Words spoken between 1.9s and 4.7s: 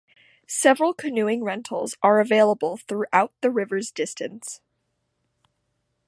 are available throughout the river's distance.